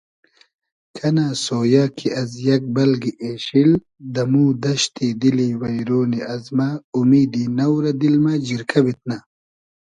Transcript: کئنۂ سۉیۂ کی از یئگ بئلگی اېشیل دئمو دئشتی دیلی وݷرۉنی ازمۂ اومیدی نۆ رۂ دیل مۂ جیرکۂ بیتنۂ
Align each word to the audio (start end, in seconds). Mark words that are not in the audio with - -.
کئنۂ 0.95 1.27
سۉیۂ 1.45 1.83
کی 1.97 2.07
از 2.21 2.31
یئگ 2.45 2.63
بئلگی 2.75 3.11
اېشیل 3.23 3.71
دئمو 4.13 4.45
دئشتی 4.63 5.07
دیلی 5.19 5.49
وݷرۉنی 5.61 6.21
ازمۂ 6.33 6.69
اومیدی 6.95 7.43
نۆ 7.57 7.67
رۂ 7.81 7.91
دیل 7.99 8.15
مۂ 8.23 8.33
جیرکۂ 8.45 8.79
بیتنۂ 8.85 9.17